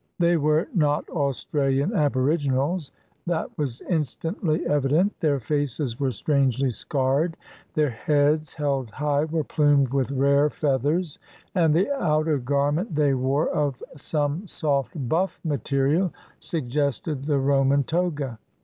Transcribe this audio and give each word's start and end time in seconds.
They 0.17 0.35
were 0.35 0.67
not 0.73 1.05
AustraUan 1.09 1.93
aboriginals. 1.95 2.91
That 3.27 3.55
was 3.55 3.81
instantly 3.87 4.65
evident. 4.65 5.13
Their 5.19 5.39
faces 5.39 5.99
were 5.99 6.09
strangely 6.09 6.71
scarred, 6.71 7.37
their 7.75 7.91
heads, 7.91 8.55
held 8.55 8.89
high, 8.89 9.25
were 9.25 9.43
plumed 9.43 9.89
with 9.89 10.09
rare 10.11 10.49
feathers, 10.49 11.19
and 11.53 11.71
the 11.71 11.91
outer 11.95 12.39
garment 12.39 12.95
they 12.95 13.13
wore, 13.13 13.49
of 13.49 13.83
some 13.95 14.47
soft 14.47 14.97
bu£E 15.07 15.37
material, 15.43 16.11
suggested 16.39 17.25
the 17.25 17.37
Roman 17.37 17.83
toga. 17.83 18.39